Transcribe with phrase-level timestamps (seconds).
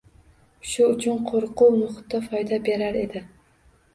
[0.69, 3.21] Shu uchun qo‘rquv muhiti foyda berar edi.